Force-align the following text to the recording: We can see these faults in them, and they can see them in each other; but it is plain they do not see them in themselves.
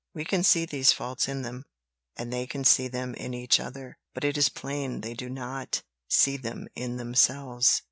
We 0.15 0.25
can 0.25 0.41
see 0.43 0.65
these 0.65 0.91
faults 0.91 1.27
in 1.27 1.43
them, 1.43 1.63
and 2.17 2.33
they 2.33 2.47
can 2.47 2.63
see 2.63 2.87
them 2.87 3.13
in 3.13 3.35
each 3.35 3.59
other; 3.59 3.99
but 4.15 4.23
it 4.23 4.35
is 4.35 4.49
plain 4.49 5.01
they 5.01 5.13
do 5.13 5.29
not 5.29 5.83
see 6.09 6.37
them 6.37 6.67
in 6.73 6.97
themselves. 6.97 7.79